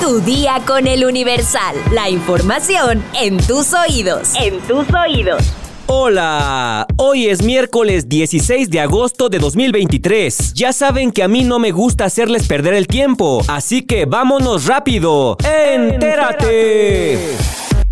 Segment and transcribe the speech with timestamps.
[0.00, 1.76] Tu día con el Universal.
[1.92, 4.34] La información en tus oídos.
[4.34, 5.42] En tus oídos.
[5.86, 10.54] Hola, hoy es miércoles 16 de agosto de 2023.
[10.54, 14.66] Ya saben que a mí no me gusta hacerles perder el tiempo, así que vámonos
[14.66, 15.36] rápido.
[15.44, 17.36] ¡Entérate!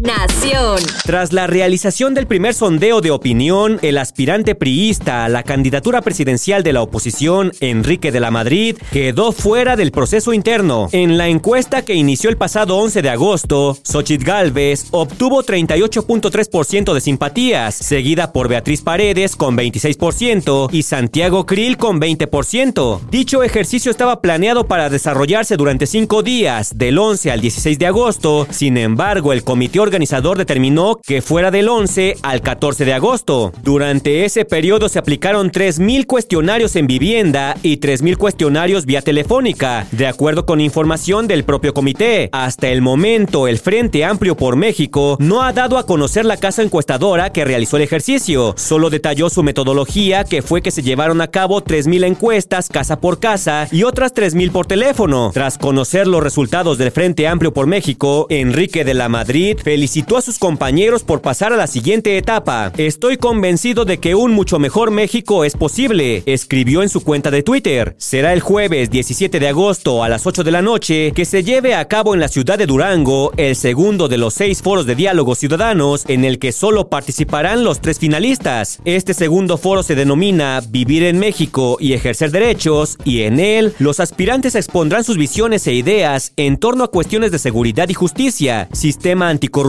[0.02, 0.80] Nación.
[1.04, 6.64] Tras la realización del primer sondeo de opinión, el aspirante priista a la candidatura presidencial
[6.64, 10.88] de la oposición, Enrique de la Madrid, quedó fuera del proceso interno.
[10.90, 17.00] En la encuesta que inició el pasado 11 de agosto, Xochitl Galvez obtuvo 38.3% de
[17.00, 23.00] simpatías, seguida por Beatriz Paredes con 26% y Santiago Krill con 20%.
[23.08, 28.48] Dicho ejercicio estaba planeado para desarrollarse durante cinco días, del 11 al 16 de agosto.
[28.50, 33.52] Sin embargo, el comité organizador determinó que fuera del 11 al 14 de agosto.
[33.62, 40.06] Durante ese periodo se aplicaron 3.000 cuestionarios en vivienda y 3.000 cuestionarios vía telefónica, de
[40.06, 42.30] acuerdo con información del propio comité.
[42.32, 46.62] Hasta el momento, el Frente Amplio por México no ha dado a conocer la casa
[46.62, 51.28] encuestadora que realizó el ejercicio, solo detalló su metodología que fue que se llevaron a
[51.28, 55.30] cabo 3.000 encuestas casa por casa y otras 3.000 por teléfono.
[55.34, 60.22] Tras conocer los resultados del Frente Amplio por México, Enrique de la Madrid felicitó a
[60.22, 62.70] sus compañeros por pasar a la siguiente etapa.
[62.76, 67.42] Estoy convencido de que un mucho mejor México es posible, escribió en su cuenta de
[67.42, 67.96] Twitter.
[67.98, 71.74] Será el jueves 17 de agosto a las 8 de la noche que se lleve
[71.74, 75.34] a cabo en la ciudad de Durango el segundo de los seis foros de diálogo
[75.34, 78.78] ciudadanos en el que solo participarán los tres finalistas.
[78.84, 83.98] Este segundo foro se denomina Vivir en México y ejercer derechos y en él los
[83.98, 89.28] aspirantes expondrán sus visiones e ideas en torno a cuestiones de seguridad y justicia, sistema
[89.28, 89.61] anticorrupción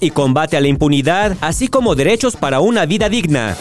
[0.00, 3.56] y combate a la impunidad, así como derechos para una vida digna.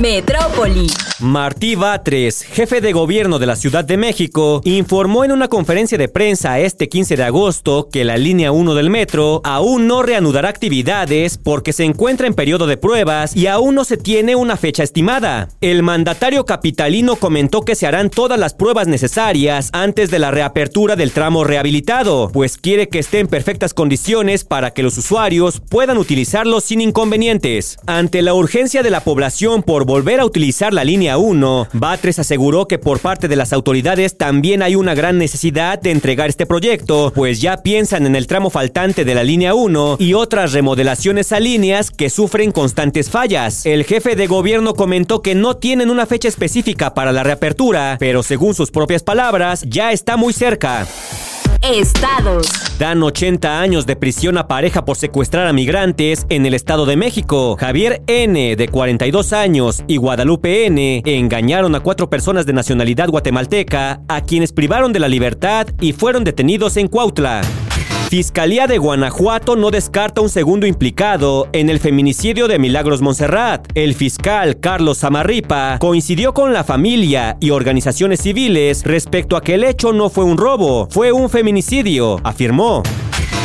[0.00, 0.86] Metrópoli.
[1.20, 6.08] Martí Batres, jefe de gobierno de la Ciudad de México, informó en una conferencia de
[6.08, 11.36] prensa este 15 de agosto que la línea 1 del metro aún no reanudará actividades
[11.36, 15.48] porque se encuentra en periodo de pruebas y aún no se tiene una fecha estimada.
[15.60, 20.94] El mandatario capitalino comentó que se harán todas las pruebas necesarias antes de la reapertura
[20.94, 25.98] del tramo rehabilitado, pues quiere que esté en perfectas condiciones para que los usuarios puedan
[25.98, 27.76] utilizarlo sin inconvenientes.
[27.86, 32.66] Ante la urgencia de la población por volver a utilizar la línea 1, Batres aseguró
[32.66, 37.12] que por parte de las autoridades también hay una gran necesidad de entregar este proyecto,
[37.14, 41.40] pues ya piensan en el tramo faltante de la línea 1 y otras remodelaciones a
[41.40, 43.66] líneas que sufren constantes fallas.
[43.66, 48.22] El jefe de gobierno comentó que no tienen una fecha específica para la reapertura, pero
[48.22, 50.86] según sus propias palabras, ya está muy cerca.
[51.62, 52.46] Estados.
[52.78, 56.96] Dan 80 años de prisión a pareja por secuestrar a migrantes en el Estado de
[56.96, 57.56] México.
[57.58, 61.02] Javier N., de 42 años, y Guadalupe N.
[61.04, 66.24] engañaron a cuatro personas de nacionalidad guatemalteca, a quienes privaron de la libertad y fueron
[66.24, 67.42] detenidos en Cuautla.
[68.08, 73.68] Fiscalía de Guanajuato no descarta un segundo implicado en el feminicidio de Milagros Monserrat.
[73.74, 79.64] El fiscal Carlos Samarripa coincidió con la familia y organizaciones civiles respecto a que el
[79.64, 82.82] hecho no fue un robo, fue un feminicidio, afirmó.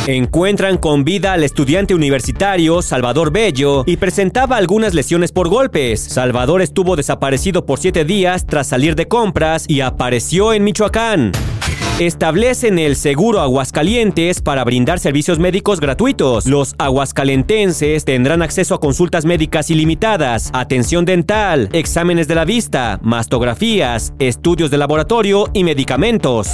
[0.06, 6.00] Encuentran con vida al estudiante universitario Salvador Bello y presentaba algunas lesiones por golpes.
[6.00, 11.32] Salvador estuvo desaparecido por siete días tras salir de compras y apareció en Michoacán
[11.98, 16.46] establecen el seguro Aguascalientes para brindar servicios médicos gratuitos.
[16.46, 24.12] Los aguascalentenses tendrán acceso a consultas médicas ilimitadas, atención dental, exámenes de la vista, mastografías,
[24.18, 26.48] estudios de laboratorio y medicamentos.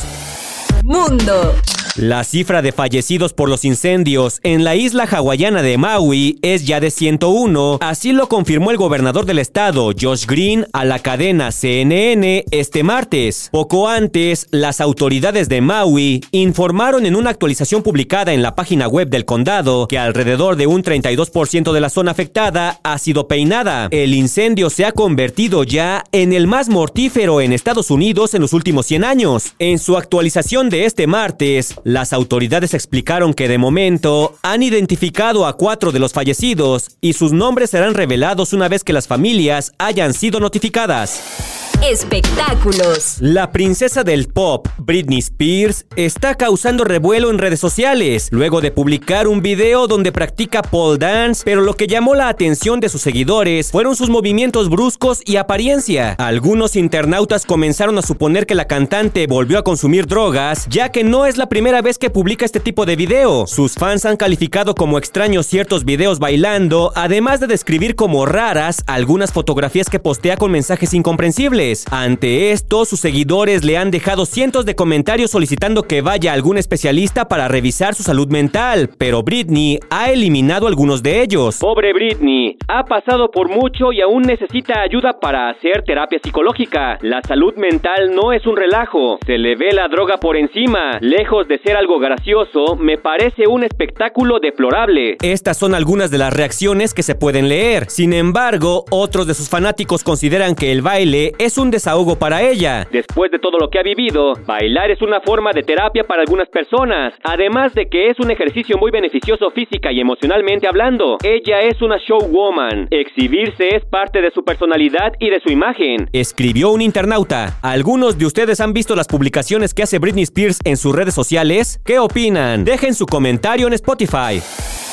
[0.84, 1.54] Mundo.
[2.00, 6.80] La cifra de fallecidos por los incendios en la isla hawaiana de Maui es ya
[6.80, 12.46] de 101, así lo confirmó el gobernador del estado, Josh Green, a la cadena CNN
[12.52, 13.50] este martes.
[13.52, 19.10] Poco antes, las autoridades de Maui informaron en una actualización publicada en la página web
[19.10, 23.88] del condado que alrededor de un 32% de la zona afectada ha sido peinada.
[23.90, 28.54] El incendio se ha convertido ya en el más mortífero en Estados Unidos en los
[28.54, 29.52] últimos 100 años.
[29.58, 35.56] En su actualización de este martes, las autoridades explicaron que de momento han identificado a
[35.56, 40.15] cuatro de los fallecidos y sus nombres serán revelados una vez que las familias hayan
[40.15, 41.69] sido notificadas.
[41.82, 43.16] Espectáculos.
[43.21, 49.27] La princesa del pop, Britney Spears, está causando revuelo en redes sociales, luego de publicar
[49.27, 53.71] un video donde practica pole dance, pero lo que llamó la atención de sus seguidores
[53.71, 56.12] fueron sus movimientos bruscos y apariencia.
[56.18, 61.24] Algunos internautas comenzaron a suponer que la cantante volvió a consumir drogas, ya que no
[61.24, 63.47] es la primera vez que publica este tipo de video.
[63.47, 69.32] Sus fans han calificado como extraños ciertos videos bailando, además de describir como raras algunas
[69.32, 71.69] fotografías que postea con mensajes incomprensibles.
[71.74, 71.84] Sociales.
[71.90, 77.28] Ante esto, sus seguidores le han dejado cientos de comentarios solicitando que vaya algún especialista
[77.28, 81.58] para revisar su salud mental, pero Britney ha eliminado algunos de ellos.
[81.58, 86.98] Pobre Britney, ha pasado por mucho y aún necesita ayuda para hacer terapia psicológica.
[87.02, 90.98] La salud mental no es un relajo, se le ve la droga por encima.
[91.00, 95.16] Lejos de ser algo gracioso, me parece un espectáculo deplorable.
[95.22, 97.86] Estas son algunas de las reacciones que se pueden leer.
[97.88, 102.86] Sin embargo, otros de sus fanáticos consideran que el baile es un desahogo para ella.
[102.91, 106.48] Después de todo lo que ha vivido, bailar es una forma de terapia para algunas
[106.48, 111.18] personas, además de que es un ejercicio muy beneficioso física y emocionalmente hablando.
[111.22, 112.89] Ella es una showwoman.
[112.91, 116.09] Exhibirse es parte de su personalidad y de su imagen.
[116.12, 117.59] Escribió un internauta.
[117.63, 121.80] ¿Algunos de ustedes han visto las publicaciones que hace Britney Spears en sus redes sociales?
[121.84, 122.65] ¿Qué opinan?
[122.65, 124.41] Dejen su comentario en Spotify.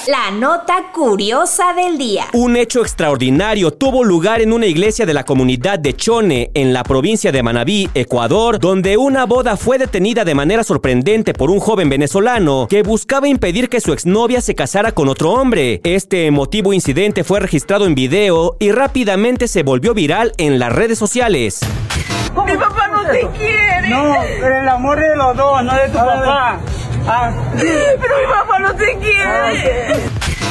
[0.08, 2.28] La nota curiosa del día.
[2.32, 6.84] Un hecho extraordinario tuvo lugar en una iglesia de la comunidad de Chone, en la
[6.84, 11.90] provincia de Manabí, Ecuador, donde una boda fue detenida de manera sorprendente por un joven
[11.90, 15.82] venezolano que buscaba impedir que su exnovia se casara con otro hombre.
[15.84, 20.98] Este emotivo incidente fue registrado en video y rápidamente se volvió viral en las redes
[20.98, 21.60] sociales.
[22.46, 23.90] Mi papá no te quiere.
[23.90, 26.62] No, pero el amor de los dos, no de tu papá.
[27.08, 27.32] Ah.
[27.56, 30.10] Pero mi papá no te quiere.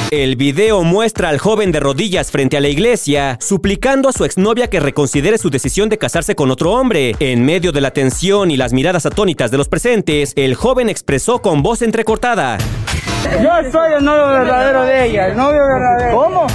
[0.09, 4.69] El video muestra al joven de rodillas frente a la iglesia, suplicando a su exnovia
[4.69, 7.15] que reconsidere su decisión de casarse con otro hombre.
[7.19, 11.41] En medio de la tensión y las miradas atónitas de los presentes, el joven expresó
[11.41, 12.57] con voz entrecortada.
[13.43, 16.17] Yo soy el novio verdadero de ella, el novio verdadero.
[16.17, 16.47] ¿Cómo?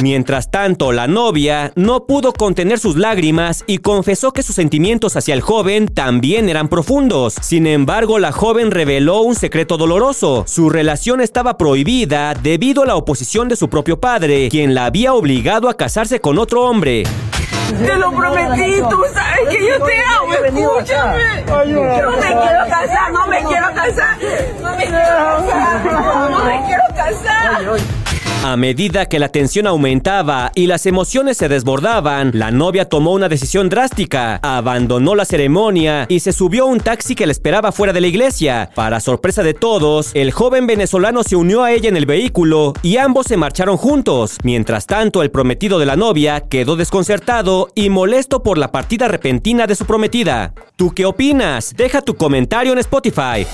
[0.00, 5.34] Mientras tanto, la novia no pudo contener sus lágrimas y confesó que sus sentimientos hacia
[5.34, 7.34] el joven también eran profundos.
[7.40, 10.44] Sin embargo, la joven reveló un secreto doloroso.
[10.46, 15.14] Su relación estaba prohibida debido a la oposición de su propio padre, quien la había
[15.14, 17.04] obligado a casarse con otro hombre.
[17.84, 21.44] Te lo prometí, tú sabes que yo te amo, escúchame.
[21.46, 24.18] No me quiero casar, no me quiero casar.
[24.60, 28.03] No me quiero casar, no me quiero casar.
[28.46, 33.30] A medida que la tensión aumentaba y las emociones se desbordaban, la novia tomó una
[33.30, 34.38] decisión drástica.
[34.42, 38.06] Abandonó la ceremonia y se subió a un taxi que la esperaba fuera de la
[38.06, 38.68] iglesia.
[38.74, 42.98] Para sorpresa de todos, el joven venezolano se unió a ella en el vehículo y
[42.98, 44.36] ambos se marcharon juntos.
[44.42, 49.66] Mientras tanto, el prometido de la novia quedó desconcertado y molesto por la partida repentina
[49.66, 50.52] de su prometida.
[50.76, 51.72] ¿Tú qué opinas?
[51.74, 53.46] Deja tu comentario en Spotify.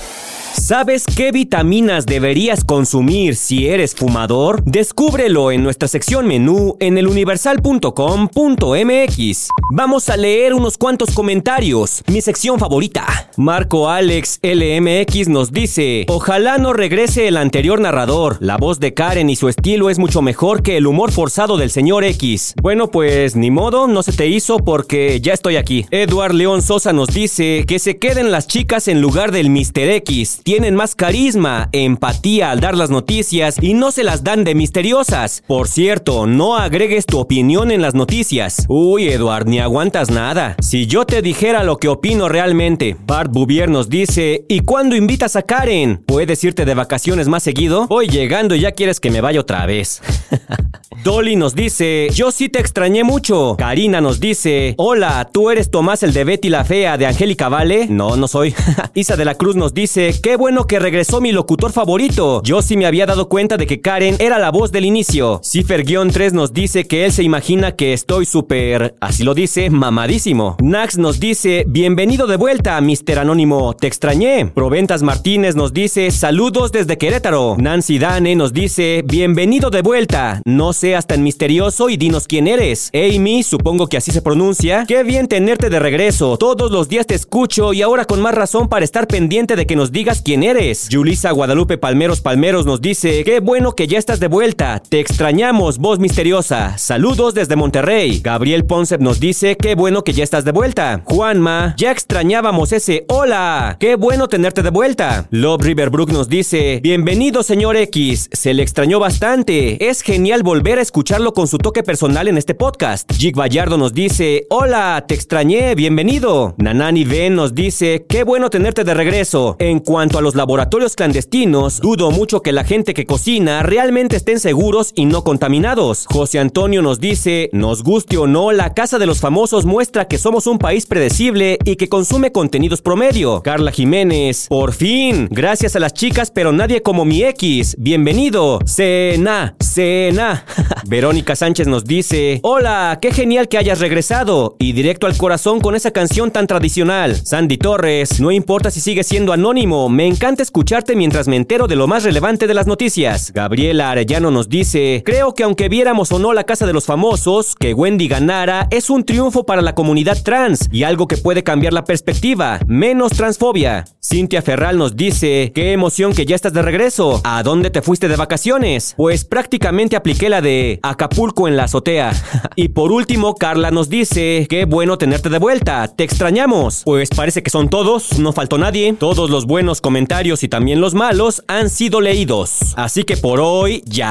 [0.53, 4.63] ¿Sabes qué vitaminas deberías consumir si eres fumador?
[4.81, 9.47] Descúbrelo en nuestra sección menú en eluniversal.com.mx.
[9.73, 12.01] Vamos a leer unos cuantos comentarios.
[12.07, 13.29] Mi sección favorita.
[13.37, 18.37] Marco Alex LMX nos dice, ojalá no regrese el anterior narrador.
[18.39, 21.69] La voz de Karen y su estilo es mucho mejor que el humor forzado del
[21.69, 22.55] señor X.
[22.59, 25.85] Bueno, pues ni modo, no se te hizo porque ya estoy aquí.
[25.91, 29.91] Eduard León Sosa nos dice que se queden las chicas en lugar del Mr.
[29.91, 34.55] X tienen más carisma, empatía al dar las noticias y no se las dan de
[34.71, 35.43] misteriosas.
[35.47, 38.65] Por cierto, no agregues tu opinión en las noticias.
[38.69, 40.55] Uy, Eduard, ni aguantas nada.
[40.61, 45.35] Si yo te dijera lo que opino realmente, Bart Bouvier nos dice, ¿y cuándo invitas
[45.35, 46.01] a Karen?
[46.07, 47.85] ¿Puedes irte de vacaciones más seguido?
[47.87, 50.01] Voy llegando y ya quieres que me vaya otra vez.
[51.03, 53.55] Dolly nos dice, yo sí te extrañé mucho.
[53.57, 57.87] Karina nos dice, hola, ¿tú eres Tomás el de Betty la Fea de Angélica Vale?
[57.87, 58.53] No, no soy.
[58.93, 62.43] Isa de la Cruz nos dice, qué bueno que regresó mi locutor favorito.
[62.43, 65.39] Yo sí me había dado cuenta de que Karen era la voz del inicio.
[65.41, 70.57] Cifer-3 nos dice que él se imagina que estoy súper, así lo dice, mamadísimo.
[70.61, 73.17] Nax nos dice, bienvenido de vuelta, Mr.
[73.17, 74.45] Anónimo, te extrañé.
[74.45, 77.55] Proventas Martínez nos dice, saludos desde Querétaro.
[77.57, 80.41] Nancy Dane nos dice, bienvenido de vuelta.
[80.45, 82.89] No hasta tan misterioso y dinos quién eres.
[82.93, 84.85] Amy, supongo que así se pronuncia.
[84.87, 86.37] Qué bien tenerte de regreso.
[86.37, 89.75] Todos los días te escucho y ahora con más razón para estar pendiente de que
[89.75, 90.89] nos digas quién eres.
[90.91, 94.40] Julisa Guadalupe Palmeros Palmeros nos dice, qué bueno que ya estás de vuelta.
[94.89, 96.75] Te extrañamos, voz misteriosa.
[96.79, 98.21] Saludos desde Monterrey.
[98.23, 101.03] Gabriel Ponce nos dice, qué bueno que ya estás de vuelta.
[101.05, 103.77] Juanma, ya extrañábamos ese hola.
[103.79, 105.27] Qué bueno tenerte de vuelta.
[105.29, 108.29] Love Riverbrook nos dice, bienvenido señor X.
[108.31, 109.87] Se le extrañó bastante.
[109.87, 113.13] Es genial volver a escucharlo con su toque personal en este podcast.
[113.13, 116.55] Jig Vallardo nos dice, hola, te extrañé, bienvenido.
[116.57, 119.55] Nanani Ben nos dice, qué bueno tenerte de regreso.
[119.59, 124.93] En cuanto a los laboratorios clandestinos, dudo mucho que la gente que cocina realmente seguros
[124.95, 126.05] y no contaminados.
[126.07, 130.17] José Antonio nos dice, nos guste o no, la casa de los famosos muestra que
[130.17, 133.41] somos un país predecible y que consume contenidos promedio.
[133.41, 137.75] Carla Jiménez, por fin, gracias a las chicas, pero nadie como mi X.
[137.79, 138.59] Bienvenido.
[138.65, 140.45] Cena, cena.
[140.85, 145.75] Verónica Sánchez nos dice, hola, qué genial que hayas regresado y directo al corazón con
[145.75, 147.15] esa canción tan tradicional.
[147.15, 151.75] Sandy Torres, no importa si sigues siendo anónimo, me encanta escucharte mientras me entero de
[151.75, 153.31] lo más relevante de las noticias.
[153.33, 157.55] Gabriela Arellano nos dice, creo que aunque viéramos o no la casa de los famosos,
[157.55, 161.73] que Wendy ganara es un triunfo para la comunidad trans y algo que puede cambiar
[161.73, 163.85] la perspectiva, menos transfobia.
[164.03, 167.21] Cintia Ferral nos dice, qué emoción que ya estás de regreso.
[167.23, 168.93] ¿A dónde te fuiste de vacaciones?
[168.97, 172.11] Pues prácticamente apliqué la de Acapulco en la azotea.
[172.55, 176.81] y por último, Carla nos dice, qué bueno tenerte de vuelta, te extrañamos.
[176.83, 178.93] Pues parece que son todos, no faltó nadie.
[178.99, 182.73] Todos los buenos comentarios y también los malos han sido leídos.
[182.75, 184.10] Así que por hoy ya